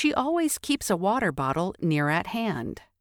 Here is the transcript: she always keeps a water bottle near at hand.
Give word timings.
she 0.00 0.14
always 0.14 0.56
keeps 0.56 0.88
a 0.88 0.96
water 0.96 1.30
bottle 1.30 1.74
near 1.78 2.08
at 2.08 2.28
hand. 2.28 2.80